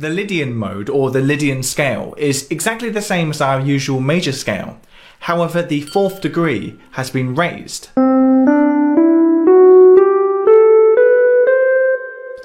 The 0.00 0.08
Lydian 0.08 0.54
mode, 0.54 0.88
or 0.88 1.10
the 1.10 1.20
Lydian 1.20 1.62
scale, 1.62 2.14
is 2.16 2.46
exactly 2.48 2.88
the 2.88 3.02
same 3.02 3.28
as 3.28 3.42
our 3.42 3.60
usual 3.60 4.00
major 4.00 4.32
scale. 4.32 4.80
However, 5.18 5.60
the 5.60 5.82
fourth 5.82 6.22
degree 6.22 6.80
has 6.92 7.10
been 7.10 7.34
raised. 7.34 7.90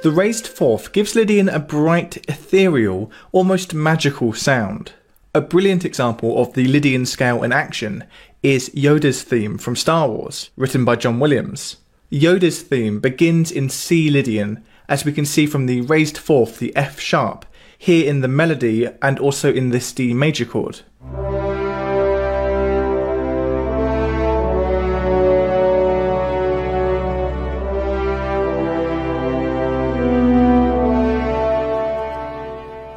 The 0.04 0.12
raised 0.14 0.48
fourth 0.48 0.92
gives 0.92 1.16
Lydian 1.16 1.48
a 1.48 1.60
bright, 1.60 2.18
ethereal, 2.28 3.10
almost 3.32 3.74
magical 3.74 4.34
sound. 4.34 4.92
A 5.34 5.40
brilliant 5.40 5.86
example 5.86 6.38
of 6.38 6.56
the 6.56 6.68
Lydian 6.68 7.06
scale 7.06 7.42
in 7.42 7.54
action 7.54 8.04
is 8.44 8.70
Yoda's 8.72 9.24
theme 9.24 9.58
from 9.58 9.78
Star 9.78 10.10
Wars, 10.10 10.50
written 10.58 10.84
by 10.84 10.98
John 10.98 11.22
Williams. 11.22 11.78
Yoda's 12.12 12.62
theme 12.62 13.00
begins 13.00 13.50
in 13.50 13.70
C 13.70 14.10
Lydian 14.10 14.62
as 14.88 15.06
we 15.06 15.12
can 15.12 15.26
see 15.26 15.46
from 15.46 15.66
the 15.66 15.82
raised 15.82 16.18
fourth, 16.18 16.60
the 16.60 16.76
F 16.76 17.00
sharp, 17.00 17.46
here 17.78 18.10
in 18.10 18.22
the 18.22 18.28
melody 18.28 18.88
and 19.02 19.20
also 19.20 19.54
in 19.54 19.70
this 19.70 19.92
D 19.92 20.14
major 20.14 20.46
chord. 20.46 20.82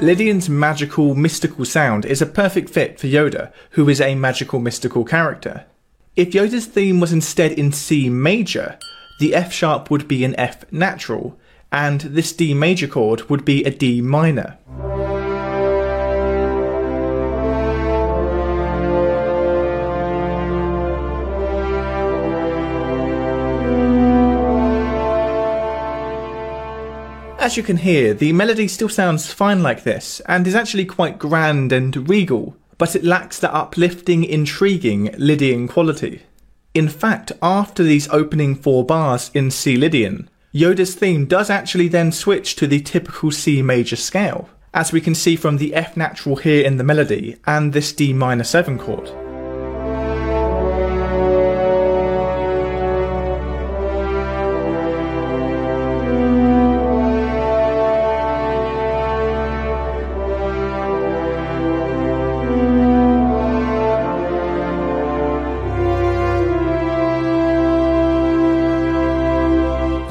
Lydian's 0.00 0.48
magical, 0.48 1.16
mystical 1.16 1.64
sound 1.64 2.06
is 2.06 2.22
a 2.22 2.26
perfect 2.26 2.70
fit 2.70 3.00
for 3.00 3.08
Yoda, 3.08 3.52
who 3.70 3.88
is 3.88 4.00
a 4.00 4.14
magical, 4.14 4.60
mystical 4.60 5.04
character. 5.04 5.64
If 6.14 6.30
Yoda's 6.30 6.66
theme 6.66 7.00
was 7.00 7.12
instead 7.12 7.52
in 7.52 7.72
C 7.72 8.08
major, 8.08 8.78
the 9.18 9.34
F 9.34 9.52
sharp 9.52 9.90
would 9.90 10.06
be 10.06 10.24
an 10.24 10.38
F 10.38 10.70
natural, 10.72 11.37
and 11.70 12.00
this 12.00 12.32
D 12.32 12.54
major 12.54 12.86
chord 12.86 13.28
would 13.28 13.44
be 13.44 13.64
a 13.64 13.70
D 13.70 14.00
minor. 14.00 14.58
As 27.40 27.56
you 27.56 27.62
can 27.62 27.78
hear, 27.78 28.12
the 28.12 28.32
melody 28.34 28.68
still 28.68 28.90
sounds 28.90 29.32
fine 29.32 29.62
like 29.62 29.82
this, 29.82 30.20
and 30.26 30.46
is 30.46 30.54
actually 30.54 30.84
quite 30.84 31.18
grand 31.18 31.72
and 31.72 32.06
regal, 32.06 32.56
but 32.76 32.94
it 32.94 33.04
lacks 33.04 33.38
the 33.38 33.54
uplifting, 33.54 34.22
intriguing 34.22 35.14
Lydian 35.16 35.66
quality. 35.66 36.24
In 36.74 36.88
fact, 36.88 37.32
after 37.40 37.82
these 37.82 38.08
opening 38.10 38.54
four 38.54 38.84
bars 38.84 39.30
in 39.32 39.50
C 39.50 39.76
Lydian, 39.76 40.28
Yoda's 40.54 40.94
theme 40.94 41.26
does 41.26 41.50
actually 41.50 41.88
then 41.88 42.10
switch 42.10 42.56
to 42.56 42.66
the 42.66 42.80
typical 42.80 43.30
C 43.30 43.60
major 43.60 43.96
scale, 43.96 44.48
as 44.72 44.92
we 44.92 45.00
can 45.00 45.14
see 45.14 45.36
from 45.36 45.58
the 45.58 45.74
F 45.74 45.94
natural 45.94 46.36
here 46.36 46.64
in 46.64 46.78
the 46.78 46.84
melody 46.84 47.36
and 47.46 47.74
this 47.74 47.92
D 47.92 48.14
minor 48.14 48.44
7 48.44 48.78
chord. 48.78 49.27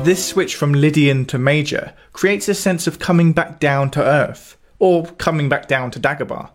This 0.07 0.25
switch 0.25 0.55
from 0.55 0.71
Lydian 0.71 1.25
to 1.25 1.37
major 1.37 1.93
creates 2.13 2.47
a 2.47 2.53
sense 2.53 2.87
of 2.87 2.97
coming 2.97 3.33
back 3.33 3.59
down 3.59 3.91
to 3.91 4.01
earth, 4.01 4.55
or 4.79 5.05
coming 5.05 5.49
back 5.49 5.67
down 5.67 5.91
to 5.91 5.99
Dagobah. 5.99 6.51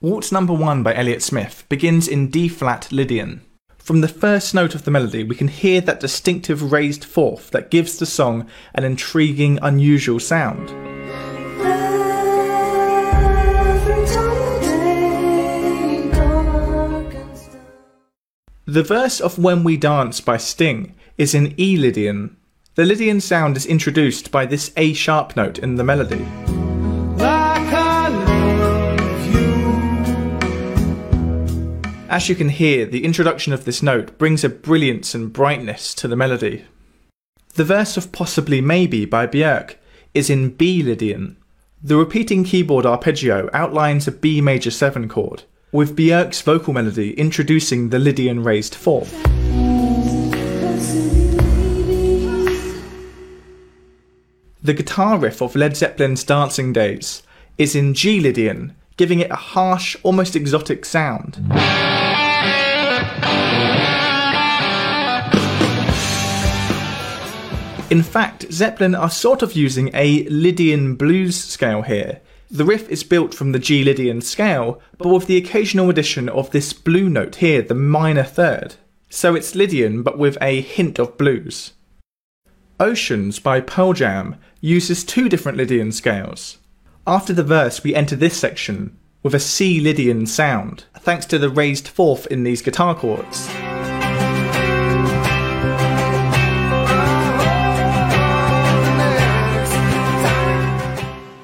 Waltz 0.00 0.32
number 0.32 0.52
one 0.52 0.82
by 0.82 0.92
Elliott 0.92 1.22
Smith 1.22 1.64
begins 1.68 2.08
in 2.08 2.28
D 2.28 2.48
flat 2.48 2.90
Lydian. 2.90 3.42
From 3.78 4.00
the 4.00 4.08
first 4.08 4.52
note 4.52 4.74
of 4.74 4.84
the 4.84 4.90
melody, 4.90 5.22
we 5.22 5.36
can 5.36 5.46
hear 5.46 5.80
that 5.82 6.00
distinctive 6.00 6.72
raised 6.72 7.04
fourth 7.04 7.52
that 7.52 7.70
gives 7.70 7.98
the 7.98 8.04
song 8.04 8.48
an 8.74 8.82
intriguing, 8.82 9.60
unusual 9.62 10.18
sound. 10.18 10.70
The 18.64 18.82
verse 18.82 19.20
of 19.20 19.38
When 19.38 19.62
We 19.62 19.76
Dance 19.76 20.20
by 20.20 20.38
Sting 20.38 20.96
is 21.16 21.32
in 21.32 21.54
E 21.60 21.76
Lydian, 21.76 22.36
the 22.76 22.84
Lydian 22.84 23.22
sound 23.22 23.56
is 23.56 23.64
introduced 23.64 24.30
by 24.30 24.44
this 24.44 24.70
A 24.76 24.92
sharp 24.92 25.34
note 25.34 25.58
in 25.58 25.76
the 25.76 25.84
melody. 25.84 26.22
As 32.10 32.28
you 32.28 32.34
can 32.34 32.50
hear, 32.50 32.84
the 32.84 33.02
introduction 33.02 33.54
of 33.54 33.64
this 33.64 33.82
note 33.82 34.18
brings 34.18 34.44
a 34.44 34.50
brilliance 34.50 35.14
and 35.14 35.32
brightness 35.32 35.94
to 35.94 36.06
the 36.06 36.16
melody. 36.16 36.66
The 37.54 37.64
verse 37.64 37.96
of 37.96 38.12
Possibly 38.12 38.60
Maybe 38.60 39.06
by 39.06 39.26
Björk 39.26 39.76
is 40.12 40.28
in 40.28 40.50
B 40.50 40.82
Lydian. 40.82 41.38
The 41.82 41.96
repeating 41.96 42.44
keyboard 42.44 42.84
arpeggio 42.84 43.48
outlines 43.54 44.06
a 44.06 44.12
B 44.12 44.42
major 44.42 44.70
7 44.70 45.08
chord, 45.08 45.44
with 45.72 45.96
Björk's 45.96 46.42
vocal 46.42 46.74
melody 46.74 47.18
introducing 47.18 47.88
the 47.88 47.98
Lydian 47.98 48.44
raised 48.44 48.74
fourth. 48.74 49.14
The 54.66 54.74
guitar 54.74 55.16
riff 55.16 55.40
of 55.42 55.54
Led 55.54 55.76
Zeppelin's 55.76 56.24
Dancing 56.24 56.72
Days 56.72 57.22
is 57.56 57.76
in 57.76 57.94
G 57.94 58.18
Lydian, 58.18 58.74
giving 58.96 59.20
it 59.20 59.30
a 59.30 59.36
harsh, 59.36 59.96
almost 60.02 60.34
exotic 60.34 60.84
sound. 60.84 61.36
In 67.92 68.02
fact, 68.02 68.50
Zeppelin 68.50 68.96
are 68.96 69.08
sort 69.08 69.42
of 69.42 69.52
using 69.52 69.88
a 69.94 70.24
Lydian 70.28 70.96
blues 70.96 71.36
scale 71.36 71.82
here. 71.82 72.20
The 72.50 72.64
riff 72.64 72.88
is 72.88 73.04
built 73.04 73.34
from 73.34 73.52
the 73.52 73.60
G 73.60 73.84
Lydian 73.84 74.20
scale, 74.20 74.82
but 74.98 75.06
with 75.06 75.28
the 75.28 75.36
occasional 75.36 75.90
addition 75.90 76.28
of 76.28 76.50
this 76.50 76.72
blue 76.72 77.08
note 77.08 77.36
here, 77.36 77.62
the 77.62 77.76
minor 77.76 78.24
third. 78.24 78.74
So 79.10 79.36
it's 79.36 79.54
Lydian, 79.54 80.02
but 80.02 80.18
with 80.18 80.36
a 80.42 80.60
hint 80.60 80.98
of 80.98 81.16
blues. 81.16 81.74
Oceans 82.78 83.38
by 83.38 83.62
Pearl 83.62 83.94
Jam 83.94 84.36
uses 84.60 85.02
two 85.02 85.30
different 85.30 85.56
Lydian 85.56 85.92
scales. 85.92 86.58
After 87.06 87.32
the 87.32 87.42
verse, 87.42 87.82
we 87.82 87.94
enter 87.94 88.16
this 88.16 88.36
section 88.36 88.98
with 89.22 89.34
a 89.34 89.40
C 89.40 89.80
Lydian 89.80 90.26
sound, 90.26 90.84
thanks 90.98 91.24
to 91.26 91.38
the 91.38 91.48
raised 91.48 91.88
fourth 91.88 92.26
in 92.26 92.42
these 92.42 92.60
guitar 92.60 92.94
chords. 92.94 93.48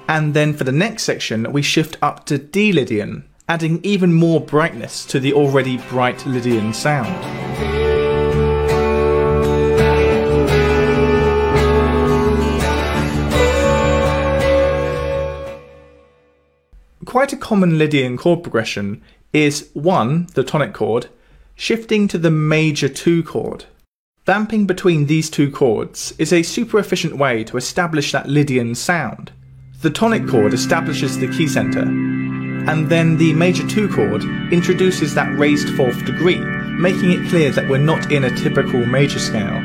And 0.07 0.35
then 0.35 0.53
for 0.53 0.65
the 0.65 0.73
next 0.73 1.05
section, 1.05 1.51
we 1.51 1.63
shift 1.63 1.97
up 2.03 2.27
to 2.27 2.37
D 2.37 2.75
Lydian, 2.75 3.27
adding 3.49 3.81
even 3.83 4.13
more 4.13 4.39
brightness 4.39 5.07
to 5.07 5.19
the 5.19 5.33
already 5.33 5.79
bright 5.79 6.27
Lydian 6.27 6.75
sound. 6.75 7.42
Quite 17.13 17.31
a 17.31 17.37
common 17.37 17.77
Lydian 17.77 18.17
chord 18.17 18.43
progression 18.43 19.03
is 19.35 19.69
1, 19.75 20.29
the 20.33 20.43
tonic 20.43 20.73
chord, 20.73 21.09
shifting 21.55 22.09
to 22.09 22.17
the 22.17 22.31
major 22.31 22.89
2 22.89 23.23
chord. 23.25 23.67
Vamping 24.25 24.67
between 24.67 25.05
these 25.05 25.29
two 25.29 25.51
chords 25.51 26.15
is 26.17 26.33
a 26.33 26.43
super 26.43 26.79
efficient 26.79 27.19
way 27.19 27.45
to 27.45 27.59
establish 27.59 28.13
that 28.13 28.31
Lydian 28.31 28.75
sound. 28.75 29.31
The 29.83 29.91
tonic 29.91 30.27
chord 30.27 30.55
establishes 30.55 31.19
the 31.19 31.29
key 31.29 31.47
center, 31.47 31.83
and 31.83 32.89
then 32.89 33.19
the 33.19 33.35
major 33.35 33.69
2 33.69 33.91
chord 33.91 34.25
introduces 34.51 35.15
that 35.15 35.39
raised 35.39 35.77
fourth 35.77 36.07
degree, 36.07 36.39
making 36.39 37.11
it 37.11 37.29
clear 37.29 37.51
that 37.51 37.69
we're 37.69 37.77
not 37.77 38.11
in 38.11 38.25
a 38.25 38.35
typical 38.39 38.87
major 38.87 39.19
scale. 39.19 39.61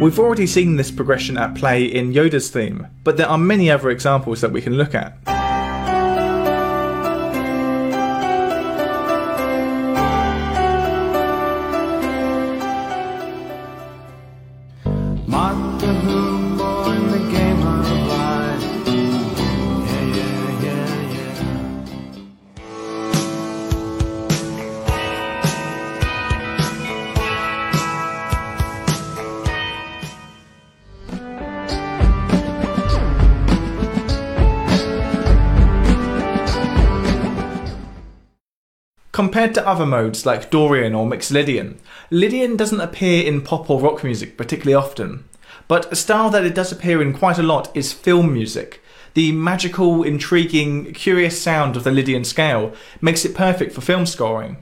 We've 0.00 0.18
already 0.18 0.46
seen 0.46 0.76
this 0.76 0.90
progression 0.90 1.36
at 1.36 1.56
play 1.56 1.84
in 1.84 2.14
Yoda's 2.14 2.48
theme, 2.48 2.86
but 3.04 3.18
there 3.18 3.28
are 3.28 3.36
many 3.36 3.70
other 3.70 3.90
examples 3.90 4.40
that 4.40 4.52
we 4.52 4.62
can 4.62 4.78
look 4.78 4.94
at. 4.94 5.39
Compared 39.20 39.52
to 39.52 39.68
other 39.68 39.84
modes 39.84 40.24
like 40.24 40.50
Dorian 40.50 40.94
or 40.94 41.06
Mixolydian, 41.06 41.34
Lydian, 41.44 41.78
Lydian 42.10 42.56
doesn't 42.56 42.80
appear 42.80 43.22
in 43.22 43.42
pop 43.42 43.68
or 43.68 43.78
rock 43.78 44.02
music 44.02 44.38
particularly 44.38 44.72
often, 44.72 45.24
but 45.68 45.92
a 45.92 45.94
style 45.94 46.30
that 46.30 46.46
it 46.46 46.54
does 46.54 46.72
appear 46.72 47.02
in 47.02 47.12
quite 47.12 47.36
a 47.36 47.42
lot 47.42 47.70
is 47.76 47.92
film 47.92 48.32
music. 48.32 48.82
The 49.12 49.32
magical, 49.32 50.02
intriguing, 50.02 50.94
curious 50.94 51.38
sound 51.38 51.76
of 51.76 51.84
the 51.84 51.90
Lydian 51.90 52.24
scale 52.24 52.72
makes 53.02 53.26
it 53.26 53.34
perfect 53.34 53.74
for 53.74 53.82
film 53.82 54.06
scoring. 54.06 54.56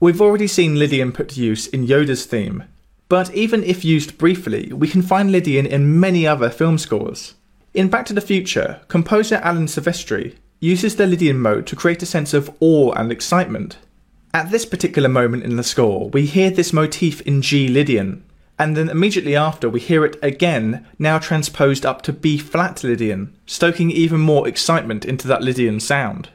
We've 0.00 0.22
already 0.22 0.46
seen 0.46 0.78
Lydian 0.78 1.12
put 1.12 1.28
to 1.28 1.42
use 1.42 1.66
in 1.66 1.86
Yoda's 1.86 2.24
theme, 2.24 2.64
but 3.10 3.34
even 3.34 3.62
if 3.64 3.84
used 3.84 4.16
briefly, 4.16 4.72
we 4.72 4.88
can 4.88 5.02
find 5.02 5.30
Lydian 5.30 5.66
in 5.66 6.00
many 6.00 6.26
other 6.26 6.48
film 6.48 6.78
scores. 6.78 7.34
In 7.74 7.90
Back 7.90 8.06
to 8.06 8.14
the 8.14 8.22
Future, 8.22 8.80
composer 8.88 9.34
Alan 9.42 9.66
Silvestri 9.66 10.36
uses 10.60 10.96
the 10.96 11.06
Lydian 11.06 11.38
mode 11.38 11.66
to 11.68 11.76
create 11.76 12.02
a 12.02 12.06
sense 12.06 12.34
of 12.34 12.50
awe 12.60 12.92
and 12.92 13.12
excitement. 13.12 13.78
At 14.34 14.50
this 14.50 14.66
particular 14.66 15.08
moment 15.08 15.44
in 15.44 15.56
the 15.56 15.62
score, 15.62 16.08
we 16.10 16.26
hear 16.26 16.50
this 16.50 16.72
motif 16.72 17.20
in 17.22 17.42
G 17.42 17.68
Lydian, 17.68 18.24
and 18.58 18.76
then 18.76 18.88
immediately 18.88 19.36
after 19.36 19.70
we 19.70 19.78
hear 19.78 20.04
it 20.04 20.16
again, 20.20 20.84
now 20.98 21.18
transposed 21.18 21.86
up 21.86 22.02
to 22.02 22.12
B 22.12 22.38
flat 22.38 22.82
Lydian, 22.82 23.32
stoking 23.46 23.92
even 23.92 24.20
more 24.20 24.48
excitement 24.48 25.04
into 25.04 25.28
that 25.28 25.42
Lydian 25.42 25.78
sound. 25.78 26.28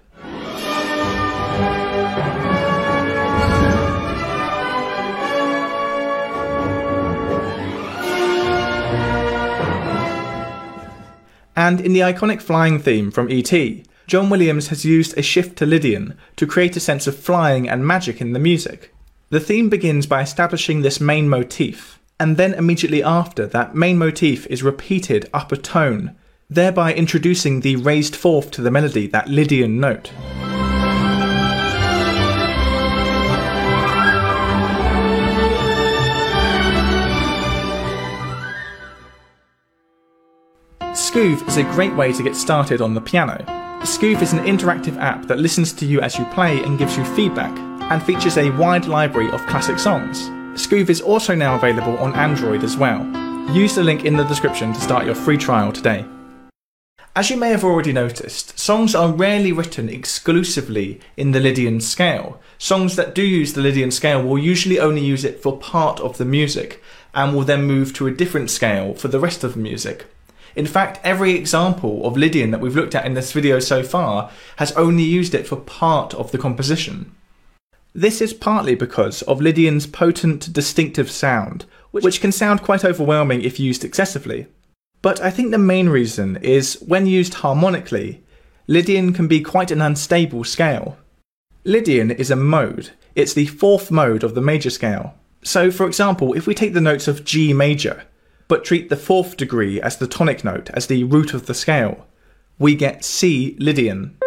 And 11.55 11.79
in 11.79 11.93
the 11.93 11.99
iconic 11.99 12.41
flying 12.41 12.79
theme 12.79 13.11
from 13.11 13.29
E.T., 13.29 13.83
John 14.05 14.29
Williams 14.29 14.67
has 14.67 14.83
used 14.83 15.17
a 15.17 15.21
shift 15.21 15.57
to 15.57 15.65
Lydian 15.65 16.17
to 16.35 16.45
create 16.45 16.75
a 16.75 16.81
sense 16.81 17.07
of 17.07 17.17
flying 17.17 17.69
and 17.69 17.87
magic 17.87 18.19
in 18.19 18.33
the 18.33 18.39
music. 18.39 18.93
The 19.29 19.39
theme 19.39 19.69
begins 19.69 20.05
by 20.05 20.21
establishing 20.21 20.81
this 20.81 20.99
main 20.99 21.29
motif, 21.29 21.99
and 22.19 22.35
then 22.37 22.53
immediately 22.53 23.01
after, 23.01 23.47
that 23.47 23.75
main 23.75 23.97
motif 23.97 24.45
is 24.47 24.61
repeated 24.61 25.29
up 25.33 25.51
a 25.51 25.57
tone, 25.57 26.15
thereby 26.49 26.93
introducing 26.93 27.61
the 27.61 27.77
raised 27.77 28.15
fourth 28.15 28.51
to 28.51 28.61
the 28.61 28.71
melody, 28.71 29.07
that 29.07 29.29
Lydian 29.29 29.79
note. 29.79 30.11
Skoov 40.93 41.47
is 41.47 41.57
a 41.57 41.63
great 41.63 41.95
way 41.95 42.11
to 42.11 42.21
get 42.21 42.35
started 42.35 42.81
on 42.81 42.93
the 42.93 43.01
piano. 43.01 43.63
Skoov 43.83 44.21
is 44.21 44.31
an 44.31 44.45
interactive 44.45 44.97
app 44.97 45.27
that 45.27 45.39
listens 45.39 45.73
to 45.73 45.85
you 45.85 45.99
as 45.99 46.17
you 46.17 46.23
play 46.27 46.63
and 46.63 46.79
gives 46.79 46.95
you 46.95 47.03
feedback, 47.03 47.51
and 47.91 48.01
features 48.01 48.37
a 48.37 48.49
wide 48.51 48.85
library 48.85 49.29
of 49.31 49.45
classic 49.45 49.77
songs. 49.77 50.29
Skoov 50.57 50.89
is 50.89 51.01
also 51.01 51.35
now 51.35 51.55
available 51.55 51.97
on 51.97 52.15
Android 52.15 52.63
as 52.63 52.77
well. 52.77 53.03
Use 53.53 53.75
the 53.75 53.83
link 53.83 54.05
in 54.05 54.15
the 54.15 54.23
description 54.23 54.71
to 54.71 54.79
start 54.79 55.05
your 55.05 55.15
free 55.15 55.37
trial 55.37 55.73
today. 55.73 56.05
As 57.13 57.29
you 57.29 57.35
may 57.35 57.49
have 57.49 57.65
already 57.65 57.91
noticed, 57.91 58.57
songs 58.57 58.95
are 58.95 59.11
rarely 59.11 59.51
written 59.51 59.89
exclusively 59.89 61.01
in 61.17 61.31
the 61.31 61.41
Lydian 61.41 61.81
scale. 61.81 62.41
Songs 62.57 62.95
that 62.95 63.13
do 63.13 63.21
use 63.21 63.51
the 63.51 63.61
Lydian 63.61 63.91
scale 63.91 64.23
will 64.23 64.39
usually 64.39 64.79
only 64.79 65.03
use 65.03 65.25
it 65.25 65.43
for 65.43 65.57
part 65.59 65.99
of 65.99 66.17
the 66.17 66.25
music, 66.25 66.81
and 67.13 67.35
will 67.35 67.43
then 67.43 67.65
move 67.65 67.93
to 67.95 68.07
a 68.07 68.11
different 68.11 68.49
scale 68.49 68.93
for 68.93 69.09
the 69.09 69.19
rest 69.19 69.43
of 69.43 69.55
the 69.55 69.59
music. 69.59 70.05
In 70.55 70.65
fact, 70.65 70.99
every 71.03 71.33
example 71.33 72.05
of 72.05 72.17
Lydian 72.17 72.51
that 72.51 72.61
we've 72.61 72.75
looked 72.75 72.95
at 72.95 73.05
in 73.05 73.13
this 73.13 73.31
video 73.31 73.59
so 73.59 73.83
far 73.83 74.31
has 74.57 74.71
only 74.73 75.03
used 75.03 75.33
it 75.33 75.47
for 75.47 75.55
part 75.55 76.13
of 76.13 76.31
the 76.31 76.37
composition. 76.37 77.13
This 77.95 78.21
is 78.21 78.33
partly 78.33 78.75
because 78.75 79.21
of 79.23 79.41
Lydian's 79.41 79.85
potent, 79.85 80.51
distinctive 80.51 81.11
sound, 81.11 81.65
which 81.91 82.21
can 82.21 82.31
sound 82.31 82.63
quite 82.63 82.83
overwhelming 82.83 83.43
if 83.43 83.59
used 83.59 83.83
excessively. 83.83 84.47
But 85.01 85.21
I 85.21 85.29
think 85.29 85.51
the 85.51 85.57
main 85.57 85.89
reason 85.89 86.37
is 86.37 86.81
when 86.87 87.05
used 87.05 87.35
harmonically, 87.35 88.23
Lydian 88.67 89.13
can 89.13 89.27
be 89.27 89.41
quite 89.41 89.69
an 89.69 89.81
unstable 89.81 90.43
scale. 90.43 90.97
Lydian 91.65 92.09
is 92.09 92.31
a 92.31 92.35
mode, 92.35 92.91
it's 93.15 93.33
the 93.33 93.45
fourth 93.45 93.91
mode 93.91 94.23
of 94.23 94.33
the 94.33 94.41
major 94.41 94.69
scale. 94.69 95.13
So, 95.43 95.69
for 95.69 95.85
example, 95.85 96.33
if 96.33 96.47
we 96.47 96.55
take 96.55 96.73
the 96.73 96.81
notes 96.81 97.07
of 97.07 97.25
G 97.25 97.53
major, 97.53 98.03
but 98.47 98.63
treat 98.63 98.89
the 98.89 98.95
fourth 98.95 99.37
degree 99.37 99.81
as 99.81 99.97
the 99.97 100.07
tonic 100.07 100.43
note, 100.43 100.69
as 100.71 100.87
the 100.87 101.03
root 101.03 101.33
of 101.33 101.45
the 101.45 101.53
scale, 101.53 102.05
we 102.59 102.75
get 102.75 103.03
C 103.03 103.55
Lydian. 103.59 104.17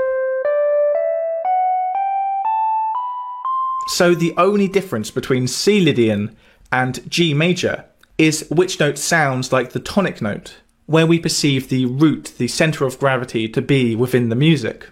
So 3.89 4.15
the 4.15 4.35
only 4.37 4.69
difference 4.69 5.11
between 5.11 5.47
C 5.47 5.81
Lydian 5.81 6.37
and 6.73 7.09
G 7.11 7.35
major 7.35 7.85
is 8.19 8.47
which 8.51 8.81
note 8.81 8.99
sounds 8.99 9.53
like 9.53 9.71
the 9.71 9.81
tonic 9.81 10.21
note, 10.21 10.57
where 10.87 11.07
we 11.07 11.19
perceive 11.19 11.69
the 11.69 11.87
root, 11.87 12.35
the 12.39 12.49
centre 12.49 12.85
of 12.85 12.99
gravity, 12.99 13.49
to 13.49 13.63
be 13.63 13.95
within 13.95 14.29
the 14.29 14.37
music. 14.37 14.89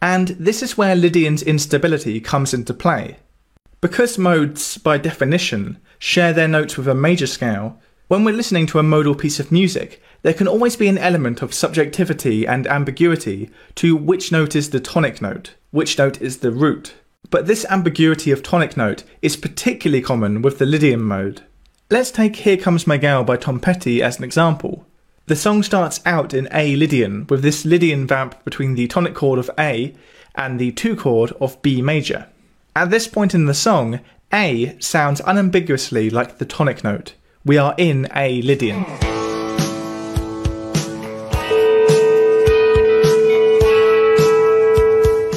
And 0.00 0.28
this 0.28 0.62
is 0.62 0.78
where 0.78 0.94
Lydian's 0.94 1.42
instability 1.42 2.20
comes 2.20 2.54
into 2.54 2.72
play. 2.72 3.18
Because 3.80 4.16
modes, 4.16 4.78
by 4.78 4.98
definition, 4.98 5.78
share 5.98 6.32
their 6.32 6.48
notes 6.48 6.76
with 6.76 6.88
a 6.88 6.94
major 6.94 7.26
scale, 7.26 7.80
when 8.08 8.24
we're 8.24 8.34
listening 8.34 8.66
to 8.66 8.78
a 8.78 8.82
modal 8.82 9.14
piece 9.14 9.38
of 9.38 9.52
music, 9.52 10.02
there 10.22 10.32
can 10.32 10.48
always 10.48 10.76
be 10.76 10.88
an 10.88 10.96
element 10.96 11.42
of 11.42 11.52
subjectivity 11.52 12.46
and 12.46 12.66
ambiguity 12.66 13.50
to 13.74 13.94
which 13.94 14.32
note 14.32 14.56
is 14.56 14.70
the 14.70 14.80
tonic 14.80 15.20
note, 15.20 15.54
which 15.72 15.98
note 15.98 16.20
is 16.22 16.38
the 16.38 16.50
root. 16.50 16.94
But 17.28 17.46
this 17.46 17.66
ambiguity 17.68 18.30
of 18.30 18.42
tonic 18.42 18.78
note 18.78 19.04
is 19.20 19.36
particularly 19.36 20.00
common 20.00 20.40
with 20.40 20.58
the 20.58 20.64
Lydian 20.64 21.02
mode. 21.02 21.42
Let's 21.90 22.10
take 22.10 22.36
Here 22.36 22.56
Comes 22.56 22.86
My 22.86 22.96
Gal 22.96 23.24
by 23.24 23.36
Tom 23.36 23.60
Petty 23.60 24.02
as 24.02 24.16
an 24.16 24.24
example. 24.24 24.86
The 25.26 25.36
song 25.36 25.62
starts 25.62 26.00
out 26.06 26.32
in 26.32 26.48
A 26.50 26.76
Lydian 26.76 27.26
with 27.26 27.42
this 27.42 27.66
Lydian 27.66 28.06
vamp 28.06 28.42
between 28.42 28.74
the 28.74 28.86
tonic 28.86 29.14
chord 29.14 29.38
of 29.38 29.50
A 29.58 29.94
and 30.34 30.58
the 30.58 30.72
2 30.72 30.96
chord 30.96 31.32
of 31.42 31.60
B 31.60 31.82
major. 31.82 32.26
At 32.74 32.88
this 32.88 33.06
point 33.06 33.34
in 33.34 33.44
the 33.44 33.52
song, 33.52 34.00
A 34.32 34.78
sounds 34.80 35.20
unambiguously 35.20 36.08
like 36.08 36.38
the 36.38 36.46
tonic 36.46 36.82
note. 36.82 37.12
We 37.48 37.56
are 37.56 37.74
in 37.78 38.06
A 38.14 38.42
Lydian. 38.42 38.84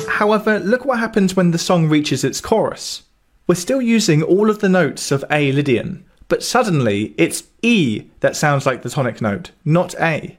However, 0.09 0.59
look 0.59 0.83
what 0.83 0.99
happens 0.99 1.37
when 1.37 1.51
the 1.51 1.57
song 1.57 1.87
reaches 1.87 2.25
its 2.25 2.41
chorus. 2.41 3.03
We're 3.47 3.55
still 3.55 3.81
using 3.81 4.23
all 4.23 4.49
of 4.49 4.59
the 4.59 4.67
notes 4.67 5.09
of 5.13 5.23
A 5.31 5.53
Lydian, 5.53 6.03
but 6.27 6.43
suddenly 6.43 7.15
it's 7.17 7.43
E 7.61 8.09
that 8.19 8.35
sounds 8.35 8.65
like 8.65 8.81
the 8.81 8.89
tonic 8.89 9.21
note, 9.21 9.51
not 9.63 9.95
A. 9.97 10.37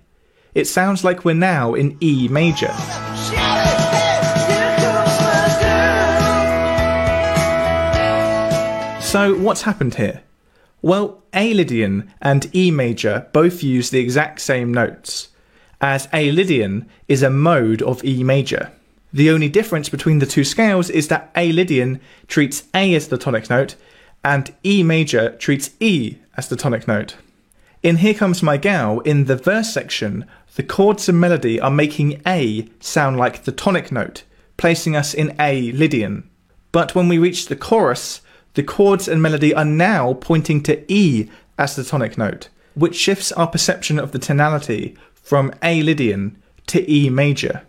It 0.55 0.67
sounds 0.67 1.05
like 1.05 1.25
we're 1.25 1.35
now 1.35 1.73
in 1.73 1.97
E 2.02 2.29
major. 2.29 2.75
So, 9.00 9.35
what's 9.38 9.62
happened 9.62 9.95
here? 9.95 10.23
Well, 10.83 11.23
A 11.33 11.55
Lydian 11.55 12.12
and 12.21 12.55
E 12.55 12.73
major 12.73 13.29
both 13.33 13.62
use 13.62 13.91
the 13.91 14.01
exact 14.01 14.41
same 14.41 14.75
notes, 14.75 15.29
as 15.81 16.09
A 16.12 16.33
Lydian 16.33 16.89
is 17.07 17.23
a 17.23 17.31
mode 17.31 17.83
of 17.83 18.05
E 18.05 18.25
major. 18.25 18.73
The 19.12 19.31
only 19.31 19.49
difference 19.49 19.89
between 19.89 20.19
the 20.19 20.27
two 20.27 20.43
scales 20.43 20.91
is 20.91 21.07
that 21.07 21.31
A 21.37 21.53
Lydian 21.53 22.01
treats 22.27 22.65
A 22.75 22.95
as 22.97 23.07
the 23.07 23.17
tonic 23.17 23.49
note, 23.49 23.77
and 24.25 24.53
E 24.65 24.83
major 24.83 25.37
treats 25.37 25.71
E 25.79 26.17
as 26.37 26.49
the 26.49 26.57
tonic 26.57 26.89
note. 26.89 27.15
In 27.85 27.99
Here 27.99 28.15
Comes 28.15 28.43
My 28.43 28.57
Gal, 28.57 28.99
in 29.01 29.27
the 29.27 29.37
verse 29.37 29.73
section, 29.73 30.27
the 30.57 30.65
chords 30.65 31.09
and 31.09 31.21
melody 31.21 31.61
are 31.61 31.71
making 31.71 32.21
A 32.27 32.69
sound 32.81 33.17
like 33.17 33.45
the 33.45 33.53
tonic 33.53 33.93
note, 33.93 34.25
placing 34.57 34.97
us 34.97 35.15
in 35.15 35.37
A 35.39 35.71
Lydian. 35.73 36.29
But 36.73 36.97
when 36.97 37.07
we 37.07 37.19
reach 37.19 37.47
the 37.47 37.57
chorus, 37.57 38.21
the 38.54 38.62
chords 38.62 39.09
and 39.09 39.23
melody 39.23 39.54
are 39.54 39.64
now 39.64 40.14
pointing 40.14 40.62
to 40.62 40.92
E 40.92 41.30
as 41.59 41.75
the 41.76 41.85
tonic 41.85 42.18
note, 42.18 42.49
which 42.75 42.97
shifts 42.97 43.32
our 43.32 43.47
perception 43.47 43.99
of 43.99 44.12
the 44.12 44.18
tonality 44.18 44.97
from 45.14 45.52
A 45.62 45.82
Lydian 45.82 46.37
to 46.66 46.90
E 46.90 47.09
major. 47.09 47.62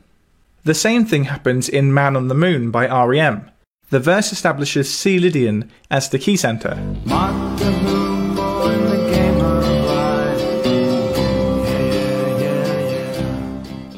The 0.66 0.74
same 0.74 1.06
thing 1.06 1.26
happens 1.26 1.68
in 1.70 1.94
Man 1.94 2.16
on 2.16 2.28
the 2.28 2.36
Moon 2.36 2.72
by 2.72 2.88
REM. 2.88 3.50
The 3.90 4.00
verse 4.00 4.32
establishes 4.32 4.94
C 4.94 5.20
Lydian 5.20 5.70
as 5.92 6.10
the 6.10 6.20
key 6.20 6.36
center. 6.36 6.76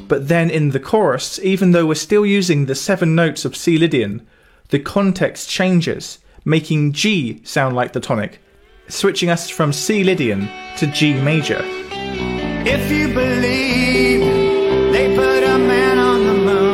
But 0.07 0.27
then 0.27 0.49
in 0.49 0.69
the 0.69 0.79
chorus, 0.79 1.39
even 1.41 1.71
though 1.71 1.85
we're 1.85 1.95
still 1.95 2.25
using 2.25 2.65
the 2.65 2.75
seven 2.75 3.15
notes 3.15 3.45
of 3.45 3.55
C 3.55 3.77
Lydian, 3.77 4.25
the 4.69 4.79
context 4.79 5.49
changes 5.49 6.19
making 6.45 6.93
G 6.93 7.41
sound 7.43 7.75
like 7.75 7.91
the 7.93 7.99
tonic, 7.99 8.39
switching 8.87 9.29
us 9.29 9.49
from 9.49 9.73
C 9.73 10.03
Lydian 10.03 10.47
to 10.77 10.87
G 10.87 11.13
major. 11.15 11.59
If 12.67 12.91
you 12.91 13.07
believe 13.07 14.21
they 14.93 15.15
put 15.15 15.43
a 15.43 15.57
man 15.57 15.97
on 15.97 16.25
the 16.25 16.33
moon. 16.33 16.65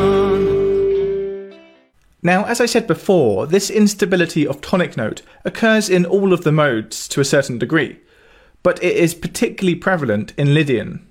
Now, 2.22 2.46
as 2.46 2.62
I 2.62 2.66
said 2.66 2.86
before, 2.86 3.48
this 3.48 3.70
instability 3.70 4.46
of 4.46 4.62
tonic 4.62 4.96
note 4.96 5.22
occurs 5.44 5.90
in 5.90 6.06
all 6.06 6.34
of 6.34 6.44
the 6.44 6.52
modes 6.52 7.08
to 7.08 7.22
a 7.22 7.26
certain 7.26 7.58
degree, 7.58 8.00
but 8.64 8.84
it 8.84 8.96
is 8.96 9.16
particularly 9.16 9.76
prevalent 9.76 10.34
in 10.38 10.54
Lydian. 10.54 11.08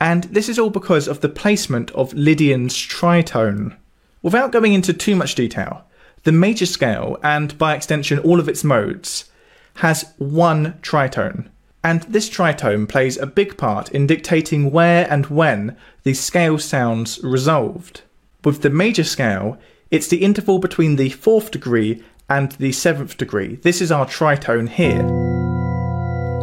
And 0.00 0.24
this 0.24 0.48
is 0.48 0.58
all 0.58 0.70
because 0.70 1.08
of 1.08 1.20
the 1.20 1.28
placement 1.28 1.90
of 1.92 2.14
Lydian's 2.14 2.74
tritone. 2.74 3.76
Without 4.22 4.50
going 4.50 4.72
into 4.72 4.92
too 4.92 5.14
much 5.14 5.34
detail, 5.34 5.84
the 6.28 6.32
major 6.32 6.66
scale, 6.66 7.16
and 7.22 7.56
by 7.56 7.74
extension 7.74 8.18
all 8.18 8.38
of 8.38 8.50
its 8.50 8.62
modes, 8.62 9.30
has 9.76 10.12
one 10.18 10.74
tritone. 10.82 11.48
And 11.82 12.02
this 12.02 12.28
tritone 12.28 12.86
plays 12.86 13.16
a 13.16 13.24
big 13.24 13.56
part 13.56 13.90
in 13.92 14.06
dictating 14.06 14.70
where 14.70 15.10
and 15.10 15.24
when 15.28 15.74
the 16.02 16.12
scale 16.12 16.58
sounds 16.58 17.18
resolved. 17.22 18.02
With 18.44 18.60
the 18.60 18.68
major 18.68 19.04
scale, 19.04 19.56
it's 19.90 20.08
the 20.08 20.22
interval 20.22 20.58
between 20.58 20.96
the 20.96 21.08
fourth 21.08 21.50
degree 21.50 22.04
and 22.28 22.52
the 22.52 22.72
seventh 22.72 23.16
degree. 23.16 23.56
This 23.62 23.80
is 23.80 23.90
our 23.90 24.04
tritone 24.04 24.68
here. 24.68 25.06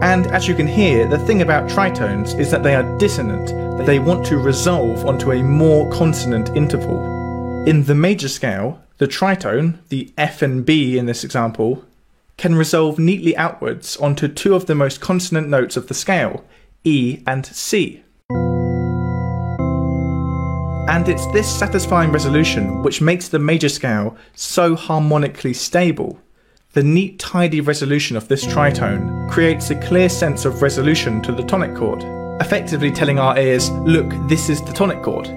And 0.01 0.25
as 0.32 0.48
you 0.48 0.56
can 0.56 0.65
hear, 0.65 1.08
the 1.08 1.20
thing 1.20 1.44
about 1.44 1.70
tritones 1.70 2.39
is 2.39 2.50
that 2.50 2.63
they 2.63 2.74
are 2.74 2.98
dissonant, 2.98 3.50
that 3.77 3.86
they 3.86 4.00
want 4.00 4.25
to 4.25 4.39
resolve 4.39 5.06
onto 5.06 5.32
a 5.32 5.44
more 5.44 5.88
consonant 5.92 6.50
interval. 6.58 7.63
In 7.68 7.84
the 7.84 7.94
major 7.94 8.30
scale, 8.30 8.82
the 8.98 9.08
tritone, 9.08 9.80
the 9.90 10.14
F 10.18 10.42
and 10.42 10.66
B 10.66 10.98
in 10.98 11.06
this 11.06 11.24
example, 11.24 11.84
can 12.38 12.56
resolve 12.56 13.00
neatly 13.00 13.36
outwards 13.38 13.98
onto 13.98 14.28
two 14.28 14.56
of 14.56 14.66
the 14.66 14.75
most 14.75 15.02
consonant 15.02 15.50
notes 15.50 15.78
of 15.78 15.88
the 15.88 15.94
scale, 15.94 16.44
E 16.84 17.22
and 17.25 17.46
C. 17.46 18.04
And 20.88 21.10
it's 21.10 21.25
this 21.32 21.54
satisfying 21.54 22.12
resolution 22.12 22.84
which 22.84 23.02
makes 23.02 23.28
the 23.28 23.40
major 23.40 23.70
scale 23.70 24.16
so 24.36 24.75
harmonically 24.75 25.54
stable. 25.54 26.20
The 26.74 26.84
neat, 26.84 27.20
tidy 27.20 27.62
resolution 27.62 28.16
of 28.16 28.28
this 28.28 28.46
tritone 28.46 29.30
creates 29.30 29.72
a 29.72 29.82
clear 29.82 30.10
sense 30.10 30.46
of 30.46 30.62
resolution 30.62 31.22
to 31.24 31.32
the 31.32 31.44
tonic 31.44 31.74
chord, 31.75 32.04
effectively 32.42 32.92
telling 32.92 33.18
our 33.18 33.38
ears, 33.40 33.72
look, 33.72 34.10
this 34.28 34.50
is 34.50 34.62
the 34.62 34.74
tonic 34.74 35.02
chord. 35.02 35.30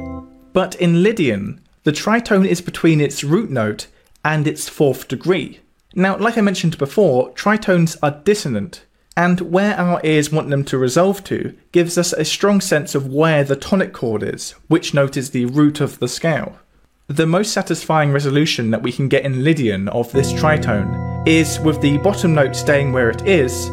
But 0.52 0.74
in 0.76 1.02
Lydian, 1.02 1.60
the 1.88 1.92
tritone 1.92 2.46
is 2.46 2.60
between 2.60 3.00
its 3.00 3.24
root 3.24 3.48
note 3.48 3.86
and 4.22 4.46
its 4.46 4.68
fourth 4.68 5.08
degree. 5.08 5.60
Now, 5.94 6.18
like 6.18 6.36
I 6.36 6.42
mentioned 6.42 6.76
before, 6.76 7.32
tritones 7.32 7.96
are 8.02 8.20
dissonant, 8.24 8.84
and 9.16 9.40
where 9.40 9.74
our 9.74 9.98
ears 10.04 10.30
want 10.30 10.50
them 10.50 10.64
to 10.64 10.76
resolve 10.76 11.24
to 11.24 11.56
gives 11.72 11.96
us 11.96 12.12
a 12.12 12.26
strong 12.26 12.60
sense 12.60 12.94
of 12.94 13.06
where 13.06 13.42
the 13.42 13.56
tonic 13.56 13.94
chord 13.94 14.22
is, 14.22 14.50
which 14.66 14.92
note 14.92 15.16
is 15.16 15.30
the 15.30 15.46
root 15.46 15.80
of 15.80 15.98
the 15.98 16.08
scale. 16.08 16.58
The 17.06 17.26
most 17.26 17.54
satisfying 17.54 18.12
resolution 18.12 18.70
that 18.70 18.82
we 18.82 18.92
can 18.92 19.08
get 19.08 19.24
in 19.24 19.42
Lydian 19.42 19.88
of 19.88 20.12
this 20.12 20.30
tritone 20.34 21.26
is 21.26 21.58
with 21.60 21.80
the 21.80 21.96
bottom 21.96 22.34
note 22.34 22.54
staying 22.54 22.92
where 22.92 23.08
it 23.08 23.26
is 23.26 23.68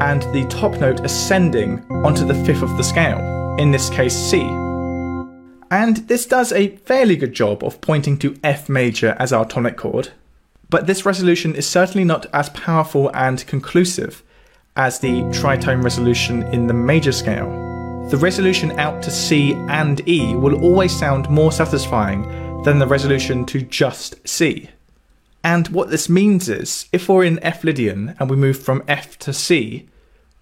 and 0.00 0.22
the 0.32 0.46
top 0.48 0.80
note 0.80 1.00
ascending 1.00 1.84
onto 2.06 2.24
the 2.24 2.42
fifth 2.46 2.62
of 2.62 2.74
the 2.78 2.82
scale, 2.82 3.18
in 3.58 3.70
this 3.70 3.90
case 3.90 4.16
C. 4.16 4.69
And 5.70 5.98
this 6.08 6.26
does 6.26 6.52
a 6.52 6.76
fairly 6.78 7.16
good 7.16 7.32
job 7.32 7.62
of 7.62 7.80
pointing 7.80 8.18
to 8.18 8.36
F 8.42 8.68
major 8.68 9.16
as 9.20 9.32
our 9.32 9.44
tonic 9.44 9.76
chord, 9.76 10.08
but 10.68 10.86
this 10.86 11.06
resolution 11.06 11.54
is 11.54 11.66
certainly 11.66 12.04
not 12.04 12.26
as 12.32 12.48
powerful 12.50 13.10
and 13.14 13.46
conclusive 13.46 14.22
as 14.76 14.98
the 14.98 15.22
tritone 15.32 15.82
resolution 15.82 16.42
in 16.54 16.66
the 16.66 16.74
major 16.74 17.12
scale. 17.12 17.48
The 18.08 18.16
resolution 18.16 18.72
out 18.78 19.02
to 19.04 19.10
C 19.10 19.52
and 19.68 20.06
E 20.08 20.34
will 20.34 20.60
always 20.60 20.96
sound 20.96 21.30
more 21.30 21.52
satisfying 21.52 22.22
than 22.62 22.78
the 22.78 22.86
resolution 22.86 23.46
to 23.46 23.62
just 23.62 24.26
C. 24.28 24.70
And 25.44 25.68
what 25.68 25.90
this 25.90 26.08
means 26.08 26.48
is, 26.48 26.88
if 26.92 27.08
we're 27.08 27.24
in 27.24 27.42
F 27.42 27.62
Lydian 27.62 28.16
and 28.18 28.28
we 28.28 28.36
move 28.36 28.60
from 28.60 28.82
F 28.88 29.18
to 29.20 29.32
C, 29.32 29.88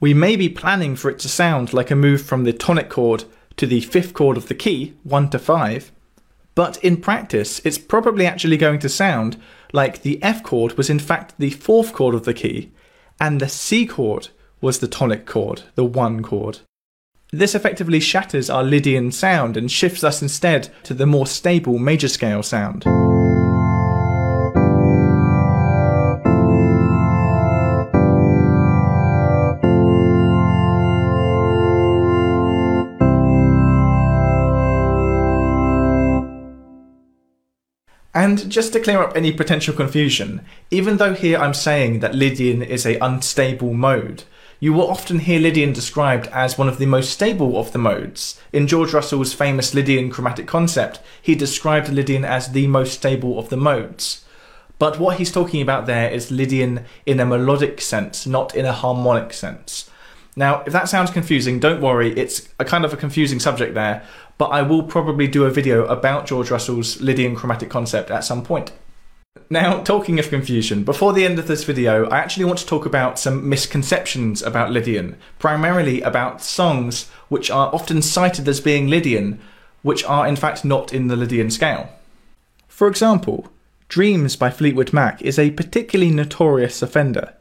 we 0.01 0.15
may 0.15 0.37
be 0.37 0.49
planning 0.49 0.97
for 0.97 1.11
it 1.11 1.19
to 1.21 1.29
sound 1.29 1.73
like 1.73 1.91
a 1.91 1.97
move 1.97 2.23
from 2.23 2.45
the 2.45 2.53
tonic 2.53 2.89
chord 2.89 3.25
to 3.59 3.67
the 3.67 3.81
fifth 3.81 4.15
chord 4.15 4.37
of 4.37 4.49
the 4.49 4.55
key, 4.55 4.95
1 5.03 5.31
to 5.31 5.39
5, 5.39 5.93
but 6.55 6.83
in 6.83 6.97
practice, 6.97 7.61
it's 7.65 7.79
probably 7.79 8.27
actually 8.27 8.57
going 8.57 8.79
to 8.81 8.89
sound 8.89 9.41
like 9.73 10.03
the 10.03 10.21
F 10.23 10.43
chord 10.43 10.77
was 10.77 10.89
in 10.89 10.99
fact 10.99 11.35
the 11.39 11.51
fourth 11.51 11.93
chord 11.93 12.15
of 12.15 12.25
the 12.25 12.35
key, 12.35 12.73
and 13.21 13.41
the 13.41 13.49
C 13.49 13.87
chord 13.87 14.29
was 14.61 14.79
the 14.79 14.89
tonic 14.89 15.27
chord, 15.27 15.63
the 15.75 15.85
1 15.85 16.23
chord. 16.23 16.61
This 17.31 17.55
effectively 17.55 18.01
shatters 18.01 18.49
our 18.49 18.65
Lydian 18.65 19.13
sound 19.13 19.57
and 19.57 19.71
shifts 19.71 20.03
us 20.03 20.23
instead 20.23 20.71
to 20.85 20.95
the 20.95 21.07
more 21.07 21.27
stable 21.27 21.79
major 21.79 22.09
scale 22.09 22.43
sound. 22.43 22.85
And 38.19 38.51
just 38.51 38.73
to 38.73 38.81
clear 38.81 39.01
up 39.01 39.17
any 39.17 39.31
potential 39.31 39.73
confusion, 39.73 40.41
even 40.73 40.97
though 40.97 41.15
here 41.15 41.39
I'm 41.39 41.55
saying 41.55 42.01
that 42.01 42.17
Lydian 42.17 42.65
is 42.65 42.85
a 42.85 42.99
unstable 42.99 43.73
mode, 43.75 44.25
you 44.59 44.73
will 44.73 44.91
often 44.91 45.21
hear 45.21 45.39
Lydian 45.39 45.73
described 45.73 46.27
as 46.33 46.59
one 46.59 46.69
of 46.69 46.79
the 46.79 46.87
most 46.87 47.11
stable 47.11 47.57
of 47.57 47.71
the 47.71 47.79
modes. 47.79 48.41
In 48.53 48.67
George 48.67 48.93
Russell's 48.93 49.35
famous 49.35 49.73
Lydian 49.73 50.11
chromatic 50.11 50.49
concept, 50.49 50.99
he 51.23 51.37
described 51.37 51.91
Lydian 51.91 52.25
as 52.25 52.51
the 52.51 52.67
most 52.67 52.95
stable 52.95 53.39
of 53.39 53.51
the 53.51 53.57
modes. 53.57 54.25
But 54.81 54.99
what 54.99 55.19
he's 55.19 55.31
talking 55.31 55.63
about 55.63 55.87
there 55.87 56.11
is 56.11 56.33
Lydian 56.33 56.87
in 57.07 57.21
a 57.21 57.25
melodic 57.25 57.81
sense, 57.81 58.27
not 58.27 58.53
in 58.53 58.67
a 58.67 58.73
harmonic 58.73 59.33
sense. 59.33 59.89
Now, 60.35 60.65
if 60.67 60.73
that 60.73 60.89
sounds 60.89 61.13
confusing, 61.13 61.61
don't 61.61 61.81
worry, 61.81 62.17
it's 62.19 62.49
a 62.59 62.65
kind 62.65 62.85
of 62.85 62.93
a 62.93 62.97
confusing 62.97 63.39
subject 63.39 63.75
there, 63.75 64.05
but 64.39 64.47
I 64.47 64.63
will 64.63 64.85
probably 64.85 65.27
do 65.27 65.45
a 65.45 65.51
video 65.51 65.85
about 65.87 66.27
George 66.27 66.51
Russell's 66.51 67.01
Lydian 67.01 67.35
chromatic 67.35 67.69
concept 67.69 68.11
at 68.11 68.25
some 68.25 68.43
point. 68.43 68.73
Now, 69.51 69.83
talking 69.83 70.19
of 70.19 70.29
confusion, 70.29 70.85
before 70.85 71.13
the 71.13 71.25
end 71.25 71.39
of 71.39 71.47
this 71.47 71.65
video, 71.65 72.09
I 72.09 72.19
actually 72.19 72.45
want 72.45 72.59
to 72.61 72.67
talk 72.67 72.87
about 72.87 73.19
some 73.19 73.49
misconceptions 73.49 74.43
about 74.43 74.71
Lydian, 74.71 75.17
primarily 75.39 76.01
about 76.03 76.43
songs 76.43 77.09
which 77.29 77.51
are 77.51 77.75
often 77.75 78.03
cited 78.03 78.47
as 78.47 78.61
being 78.61 78.89
Lydian, 78.89 79.41
which 79.83 80.05
are 80.05 80.27
in 80.27 80.37
fact 80.37 80.65
not 80.65 80.93
in 80.93 81.09
the 81.09 81.17
Lydian 81.17 81.51
scale. 81.51 81.91
For 82.69 82.89
example, 82.89 83.49
Dreams 83.89 84.37
by 84.37 84.51
Fleetwood 84.51 84.93
Mac 84.93 85.23
is 85.23 85.39
a 85.39 85.51
particularly 85.53 86.13
notorious 86.13 86.83
offender. 86.83 87.33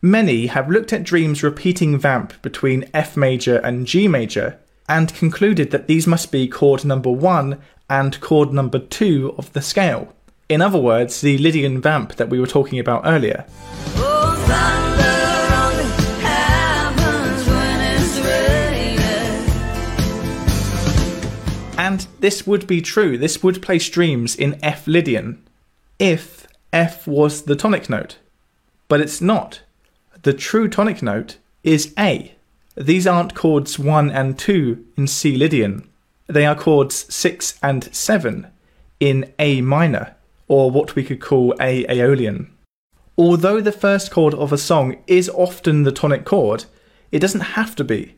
Many 0.00 0.46
have 0.46 0.70
looked 0.70 0.92
at 0.92 1.02
Dream's 1.02 1.42
repeating 1.42 1.98
vamp 1.98 2.40
between 2.40 2.88
F 2.94 3.16
major 3.16 3.56
and 3.58 3.84
G 3.84 4.06
major 4.06 4.60
and 4.88 5.14
concluded 5.14 5.70
that 5.70 5.86
these 5.86 6.06
must 6.06 6.32
be 6.32 6.48
chord 6.48 6.84
number 6.84 7.10
1 7.10 7.60
and 7.90 8.20
chord 8.20 8.52
number 8.52 8.78
2 8.78 9.34
of 9.36 9.52
the 9.52 9.62
scale. 9.62 10.14
In 10.48 10.62
other 10.62 10.78
words, 10.78 11.20
the 11.20 11.36
Lydian 11.38 11.80
vamp 11.80 12.14
that 12.14 12.30
we 12.30 12.40
were 12.40 12.46
talking 12.46 12.78
about 12.78 13.02
earlier. 13.04 13.44
And 21.78 22.06
this 22.20 22.46
would 22.46 22.66
be 22.66 22.82
true, 22.82 23.16
this 23.16 23.42
would 23.42 23.62
place 23.62 23.88
Dreams 23.88 24.34
in 24.34 24.58
F 24.62 24.86
Lydian, 24.86 25.42
if 25.98 26.46
F 26.72 27.06
was 27.06 27.42
the 27.42 27.56
tonic 27.56 27.88
note. 27.88 28.18
But 28.88 29.00
it's 29.00 29.20
not. 29.20 29.60
The 30.22 30.32
true 30.32 30.68
tonic 30.68 31.02
note 31.02 31.38
is 31.62 31.94
A. 31.98 32.34
These 32.78 33.08
aren't 33.08 33.34
chords 33.34 33.76
1 33.76 34.10
and 34.12 34.38
2 34.38 34.84
in 34.96 35.08
C 35.08 35.36
Lydian. 35.36 35.88
They 36.28 36.46
are 36.46 36.54
chords 36.54 37.12
6 37.12 37.58
and 37.60 37.92
7 37.92 38.46
in 39.00 39.32
A 39.40 39.62
minor, 39.62 40.14
or 40.46 40.70
what 40.70 40.94
we 40.94 41.02
could 41.02 41.20
call 41.20 41.56
A 41.60 41.84
Aeolian. 41.88 42.52
Although 43.16 43.60
the 43.60 43.72
first 43.72 44.12
chord 44.12 44.32
of 44.34 44.52
a 44.52 44.58
song 44.58 45.02
is 45.08 45.28
often 45.30 45.82
the 45.82 45.90
tonic 45.90 46.24
chord, 46.24 46.66
it 47.10 47.18
doesn't 47.18 47.58
have 47.58 47.74
to 47.74 47.82
be. 47.82 48.14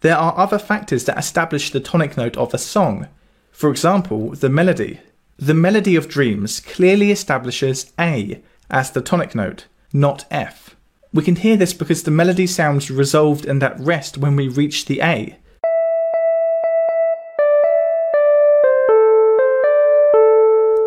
There 0.00 0.18
are 0.18 0.36
other 0.36 0.58
factors 0.58 1.06
that 1.06 1.16
establish 1.16 1.70
the 1.70 1.80
tonic 1.80 2.18
note 2.18 2.36
of 2.36 2.52
a 2.52 2.58
song. 2.58 3.08
For 3.52 3.70
example, 3.70 4.32
the 4.32 4.50
melody. 4.50 5.00
The 5.38 5.54
melody 5.54 5.96
of 5.96 6.10
Dreams 6.10 6.60
clearly 6.60 7.10
establishes 7.10 7.90
A 7.98 8.42
as 8.70 8.90
the 8.90 9.00
tonic 9.00 9.34
note, 9.34 9.64
not 9.94 10.26
F. 10.30 10.76
We 11.14 11.22
can 11.22 11.36
hear 11.36 11.56
this 11.56 11.72
because 11.72 12.02
the 12.02 12.10
melody 12.10 12.44
sounds 12.48 12.90
resolved 12.90 13.46
and 13.46 13.62
at 13.62 13.78
rest 13.78 14.18
when 14.18 14.34
we 14.34 14.48
reach 14.48 14.86
the 14.86 15.00
A. 15.00 15.38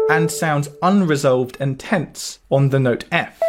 And 0.09 0.29
sounds 0.29 0.67
unresolved 0.81 1.55
and 1.61 1.79
tense 1.79 2.39
on 2.51 2.69
the 2.69 2.79
note 2.79 3.05
F. 3.09 3.41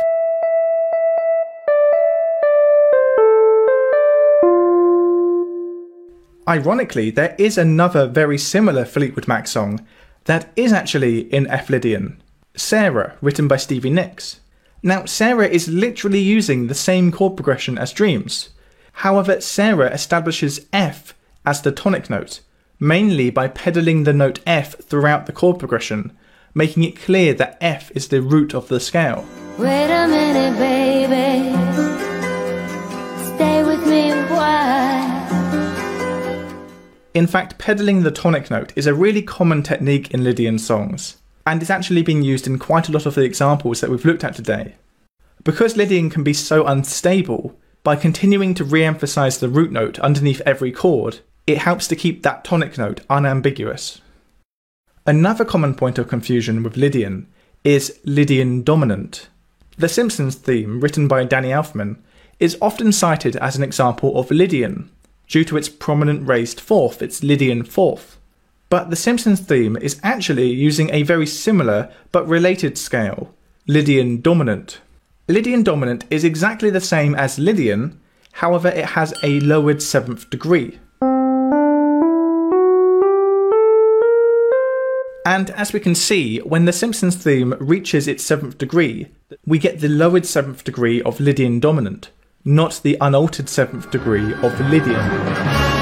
Ironically, 6.47 7.11
there 7.11 7.35
is 7.39 7.59
another 7.59 8.07
very 8.07 8.39
similar 8.39 8.85
Fleetwood 8.85 9.27
Mac 9.27 9.49
song 9.49 9.85
that 10.27 10.53
is 10.55 10.73
actually 10.73 11.23
in 11.35 11.49
F 11.49 11.71
Lydian. 11.71 12.23
Sara, 12.55 13.17
written 13.21 13.49
by 13.49 13.57
Stevie 13.57 13.91
Nicks. 13.91 14.39
Now, 14.83 15.05
Sara 15.07 15.47
is 15.47 15.69
literally 15.69 16.21
using 16.21 16.67
the 16.67 16.75
same 16.75 17.11
chord 17.11 17.37
progression 17.37 17.79
as 17.79 17.93
Dreams. 17.93 18.51
However, 18.93 19.41
Sara 19.41 19.91
establishes 19.93 20.67
F 20.73 21.15
as 21.45 21.63
the 21.63 21.73
tonic 21.73 22.09
note, 22.09 22.41
mainly 22.79 23.31
by 23.31 23.49
pedaling 23.49 24.05
the 24.05 24.13
note 24.13 24.41
F 24.47 24.77
throughout 24.77 25.27
the 25.27 25.33
chord 25.33 25.59
progression, 25.59 26.17
making 26.55 26.85
it 26.85 27.01
clear 27.01 27.35
that 27.35 27.59
F 27.61 27.91
is 27.95 28.09
the 28.09 28.23
root 28.23 28.55
of 28.55 28.69
the 28.69 28.79
scale. 28.79 29.25
Wait 29.59 29.91
a 29.91 30.07
minute, 30.07 30.57
baby. 30.59 31.53
Stay 33.35 33.65
with 33.65 33.85
me 33.87 34.11
a 34.13 34.27
while. 34.29 34.79
In 37.15 37.27
fact, 37.27 37.59
pedaling 37.59 38.03
the 38.05 38.13
tonic 38.13 38.49
note 38.51 38.73
is 38.77 38.87
a 38.87 38.95
really 38.95 39.23
common 39.23 39.65
technique 39.65 40.13
in 40.13 40.23
Lydian 40.23 40.59
songs, 40.59 41.17
and 41.49 41.63
is 41.63 41.71
actually 41.71 42.03
being 42.03 42.21
used 42.21 42.47
in 42.47 42.59
quite 42.59 42.91
a 42.91 42.93
lot 42.93 43.07
of 43.07 43.15
the 43.15 43.23
examples 43.23 43.81
that 43.81 43.89
we've 43.89 44.05
looked 44.05 44.23
at 44.23 44.35
today. 44.35 44.75
Because 45.45 45.79
Lydian 45.79 46.11
can 46.11 46.23
be 46.23 46.35
so 46.35 46.67
unstable, 46.67 47.59
by 47.83 47.97
continuing 47.97 48.53
to 48.53 48.65
re 48.65 48.85
emphasize 48.85 49.39
the 49.39 49.49
root 49.49 49.73
note 49.73 49.99
underneath 50.01 50.43
every 50.45 50.71
chord, 50.71 51.21
it 51.47 51.57
helps 51.57 51.89
to 51.89 51.97
keep 51.97 52.23
that 52.23 52.45
tonic 52.45 52.77
note 52.77 53.01
unambiguous. 53.09 54.03
Another 55.07 55.47
common 55.47 55.75
point 55.75 55.99
of 55.99 56.07
confusion 56.07 56.63
with 56.63 56.77
Lydian 56.77 57.27
is 57.65 57.99
Lydian 58.05 58.63
dominant. 58.63 59.29
The 59.79 59.89
Simpsons 59.89 60.35
theme, 60.35 60.81
written 60.81 61.09
by 61.09 61.25
Danny 61.25 61.49
Elfman, 61.49 61.97
is 62.39 62.59
often 62.61 62.93
cited 62.93 63.37
as 63.37 63.57
an 63.57 63.63
example 63.63 64.19
of 64.19 64.31
Lydian, 64.31 64.91
due 65.27 65.45
to 65.45 65.57
its 65.57 65.71
prominent 65.71 66.29
raised 66.29 66.61
fourth, 66.61 67.01
its 67.01 67.23
Lydian 67.23 67.65
fourth. 67.65 68.18
But 68.71 68.91
the 68.91 68.97
Simpsons 68.97 69.41
theme 69.41 69.77
is 69.77 69.99
actually 70.03 70.49
using 70.49 70.91
a 70.93 71.03
very 71.03 71.27
similar 71.27 71.91
but 72.13 72.29
related 72.29 72.77
scale, 72.77 73.35
Lydian 73.67 74.21
dominant. 74.21 74.81
Lydian 75.27 75.63
dominant 75.63 76.05
is 76.11 76.23
exactly 76.23 76.69
the 76.69 76.81
same 76.81 77.15
as 77.15 77.39
Lydian, 77.39 77.99
however, 78.33 78.69
it 78.69 78.85
has 78.85 79.15
a 79.23 79.41
lowered 79.41 79.83
seventh 79.83 80.29
degree. 80.29 80.79
And 85.25 85.51
as 85.51 85.73
we 85.73 85.81
can 85.81 85.95
see, 85.95 86.39
when 86.39 86.65
the 86.65 86.73
Simpsons 86.73 87.17
theme 87.17 87.55
reaches 87.61 88.07
its 88.07 88.25
seventh 88.25 88.59
degree, 88.59 89.09
we 89.47 89.59
get 89.59 89.81
the 89.81 89.89
lowered 89.89 90.27
seventh 90.27 90.65
degree 90.65 91.03
of 91.03 91.21
Lydian 91.21 91.61
dominant, 91.61 92.11
not 92.45 92.81
the 92.83 92.99
unaltered 93.01 93.49
seventh 93.49 93.91
degree 93.91 94.33
of 94.35 94.61
Lydian. 94.61 95.78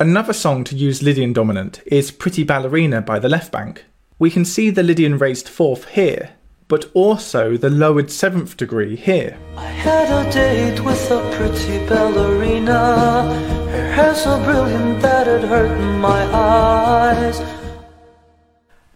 Another 0.00 0.32
song 0.32 0.64
to 0.64 0.74
use 0.74 1.04
Lydian 1.04 1.32
dominant 1.32 1.80
is 1.86 2.10
Pretty 2.10 2.42
Ballerina 2.42 3.00
by 3.00 3.20
the 3.20 3.28
Left 3.28 3.52
Bank. 3.52 3.84
We 4.18 4.28
can 4.28 4.44
see 4.44 4.70
the 4.70 4.82
Lydian 4.82 5.18
raised 5.18 5.48
fourth 5.48 5.88
here, 5.90 6.30
but 6.66 6.90
also 6.94 7.56
the 7.56 7.70
lowered 7.70 8.10
seventh 8.10 8.56
degree 8.56 8.96
here. 8.96 9.38
I 9.56 9.66
had 9.66 10.26
a 10.26 10.32
date 10.32 10.80
with 10.80 11.10
a 11.12 11.30
pretty 11.36 11.86
ballerina. 11.86 13.22
Her 13.70 13.92
hair 13.92 14.14
so 14.16 14.42
brilliant 14.42 15.00
that 15.00 15.28
it 15.28 15.46
hurt 15.46 15.78
my 16.00 16.24
eyes. 16.34 17.40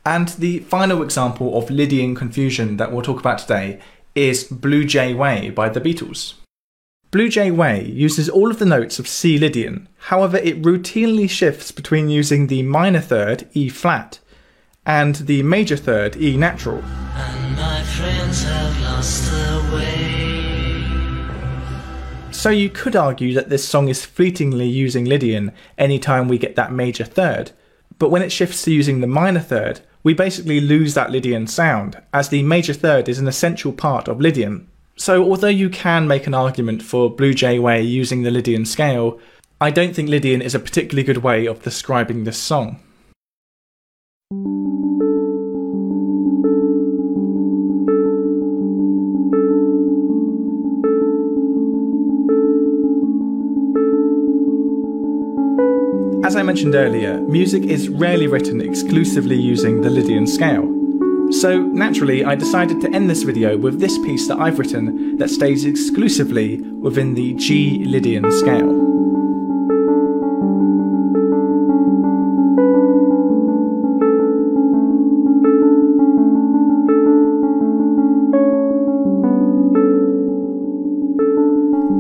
And 0.04 0.28
the 0.30 0.58
final 0.60 1.00
example 1.04 1.56
of 1.56 1.70
Lydian 1.70 2.16
confusion 2.16 2.76
that 2.78 2.90
we'll 2.90 3.02
talk 3.02 3.20
about 3.20 3.38
today 3.38 3.78
is 4.16 4.42
Blue 4.42 4.84
Jay 4.84 5.14
Way 5.14 5.50
by 5.50 5.68
the 5.68 5.80
Beatles. 5.80 6.34
Blue 7.10 7.30
Jay 7.30 7.50
Way 7.50 7.86
uses 7.86 8.28
all 8.28 8.50
of 8.50 8.58
the 8.58 8.66
notes 8.66 8.98
of 8.98 9.08
C 9.08 9.38
Lydian, 9.38 9.88
however, 9.96 10.36
it 10.36 10.60
routinely 10.60 11.28
shifts 11.28 11.72
between 11.72 12.10
using 12.10 12.48
the 12.48 12.62
minor 12.62 13.00
third, 13.00 13.48
E 13.54 13.70
flat, 13.70 14.18
and 14.84 15.14
the 15.14 15.42
major 15.42 15.78
third, 15.78 16.16
E 16.20 16.36
natural. 16.36 16.82
And 17.14 17.56
my 17.56 17.82
friends 17.82 18.44
have 18.44 18.80
lost 18.82 19.32
their 19.32 19.72
way. 19.72 21.24
So 22.30 22.50
you 22.50 22.68
could 22.68 22.94
argue 22.94 23.32
that 23.32 23.48
this 23.48 23.66
song 23.66 23.88
is 23.88 24.04
fleetingly 24.04 24.68
using 24.68 25.06
Lydian 25.06 25.52
anytime 25.78 26.28
we 26.28 26.36
get 26.36 26.56
that 26.56 26.72
major 26.72 27.06
third, 27.06 27.52
but 27.98 28.10
when 28.10 28.20
it 28.20 28.30
shifts 28.30 28.64
to 28.64 28.70
using 28.70 29.00
the 29.00 29.06
minor 29.06 29.40
third, 29.40 29.80
we 30.02 30.12
basically 30.12 30.60
lose 30.60 30.92
that 30.92 31.10
Lydian 31.10 31.46
sound, 31.46 32.02
as 32.12 32.28
the 32.28 32.42
major 32.42 32.74
third 32.74 33.08
is 33.08 33.18
an 33.18 33.28
essential 33.28 33.72
part 33.72 34.08
of 34.08 34.20
Lydian. 34.20 34.68
So 35.00 35.22
although 35.22 35.46
you 35.46 35.70
can 35.70 36.08
make 36.08 36.26
an 36.26 36.34
argument 36.34 36.82
for 36.82 37.08
Blue 37.08 37.32
Jay 37.32 37.60
Way 37.60 37.80
using 37.82 38.24
the 38.24 38.32
Lydian 38.32 38.64
scale, 38.64 39.20
I 39.60 39.70
don't 39.70 39.94
think 39.94 40.08
Lydian 40.08 40.42
is 40.42 40.56
a 40.56 40.58
particularly 40.58 41.04
good 41.04 41.18
way 41.18 41.46
of 41.46 41.62
describing 41.62 42.24
this 42.24 42.36
song. 42.36 42.80
As 56.24 56.34
I 56.34 56.42
mentioned 56.42 56.74
earlier, 56.74 57.20
music 57.20 57.62
is 57.62 57.88
rarely 57.88 58.26
written 58.26 58.60
exclusively 58.60 59.36
using 59.36 59.80
the 59.80 59.90
Lydian 59.90 60.26
scale. 60.26 60.77
So 61.30 61.62
naturally, 61.62 62.24
I 62.24 62.34
decided 62.34 62.80
to 62.80 62.90
end 62.90 63.08
this 63.08 63.22
video 63.22 63.56
with 63.56 63.78
this 63.78 63.96
piece 63.98 64.26
that 64.28 64.38
I've 64.38 64.58
written 64.58 65.18
that 65.18 65.28
stays 65.28 65.64
exclusively 65.64 66.60
within 66.60 67.14
the 67.14 67.34
G 67.34 67.84
Lydian 67.84 68.30
scale. 68.32 68.70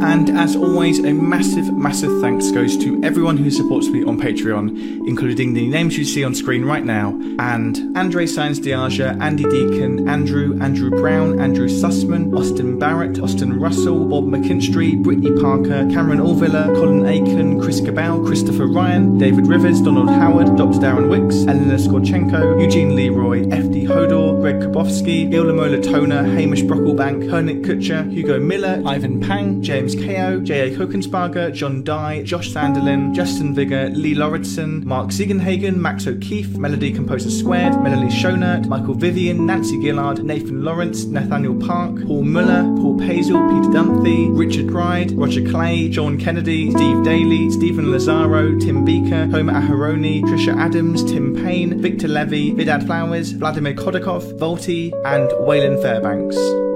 And 0.02 0.30
as 0.30 0.56
always, 0.56 0.98
a 1.00 1.12
massive, 1.12 1.72
massive 1.78 2.20
thanks 2.20 2.50
goes 2.50 2.76
to 2.76 3.00
everyone 3.04 3.36
who 3.36 3.50
supports 3.50 3.88
me 3.88 4.02
on 4.04 4.20
Patreon, 4.20 5.06
including 5.06 5.54
the 5.54 5.68
names 5.68 5.96
you 5.96 6.04
see 6.04 6.24
on 6.24 6.34
screen 6.34 6.64
right 6.64 6.84
now, 6.84 7.10
and 7.38 7.96
Andre 7.96 8.26
Sainz 8.26 8.58
Diaja, 8.58 9.20
Andy 9.20 9.44
Deacon, 9.44 10.08
Andrew, 10.08 10.58
Andrew 10.60 10.90
Brown, 10.90 11.40
Andrew 11.40 11.68
Sussman, 11.68 12.36
Austin 12.36 12.78
Barrett, 12.78 13.20
Austin 13.20 13.60
Russell, 13.60 14.04
Bob 14.06 14.24
McKinstry, 14.24 15.00
Brittany 15.00 15.30
Parker, 15.40 15.88
Cameron 15.90 16.18
Orvilla, 16.18 16.66
Colin 16.74 17.06
Aiken, 17.06 17.60
Chris 17.60 17.80
Cabell, 17.80 18.24
Christopher 18.24 18.66
Ryan, 18.66 19.16
David 19.16 19.46
Rivers, 19.46 19.80
Donald 19.80 20.10
Howard, 20.10 20.56
Dr. 20.56 20.78
Darren 20.78 21.08
Wicks, 21.08 21.46
Elena 21.46 21.74
Skorchenko, 21.74 22.60
Eugene 22.60 22.96
Leroy, 22.96 23.44
FD 23.44 23.86
Hodor, 23.86 24.40
Greg 24.40 24.56
Kabowski, 24.56 25.30
Ilamo 25.32 25.70
Latona, 25.70 26.24
Hamish 26.24 26.62
Brocklebank, 26.62 27.24
Hernick 27.24 27.64
Kutcher, 27.64 28.10
Hugo 28.10 28.40
Miller, 28.40 28.82
Ivan 28.84 29.20
Pang, 29.20 29.62
James 29.62 29.94
KO, 29.94 30.40
J.A. 30.40 30.76
Kokensparger, 30.76 31.52
John 31.52 31.67
Dye, 31.68 32.22
Josh 32.22 32.50
Sanderlin, 32.50 33.14
Justin 33.14 33.54
Vigor, 33.54 33.90
Lee 33.90 34.14
Lauritsen, 34.14 34.84
Mark 34.84 35.08
Ziegenhagen, 35.08 35.76
Max 35.76 36.06
O'Keefe, 36.06 36.56
Melody 36.56 36.92
Composer 36.92 37.30
Squared, 37.30 37.80
Melanie 37.82 38.10
Schonert, 38.10 38.66
Michael 38.66 38.94
Vivian, 38.94 39.46
Nancy 39.46 39.80
Gillard, 39.80 40.24
Nathan 40.24 40.64
Lawrence, 40.64 41.04
Nathaniel 41.04 41.54
Park, 41.54 42.04
Paul 42.06 42.22
Muller, 42.22 42.62
Paul 42.80 42.98
Pazel, 42.98 43.40
Peter 43.48 43.70
Dunphy, 43.70 44.36
Richard 44.36 44.66
Gride, 44.66 45.12
Roger 45.12 45.48
Clay, 45.48 45.88
John 45.88 46.18
Kennedy, 46.18 46.70
Steve 46.70 47.04
Daly, 47.04 47.50
Stephen 47.50 47.92
Lazaro, 47.92 48.58
Tim 48.58 48.84
Beaker, 48.84 49.26
Homer 49.26 49.52
Aharoni, 49.52 50.22
Trisha 50.22 50.56
Adams, 50.56 51.04
Tim 51.04 51.34
Payne, 51.36 51.80
Victor 51.80 52.08
Levy, 52.08 52.52
Vidad 52.52 52.86
Flowers, 52.86 53.32
Vladimir 53.32 53.74
Kodakov, 53.74 54.38
Volti, 54.38 54.92
and 55.04 55.30
Waylon 55.46 55.80
Fairbanks. 55.82 56.67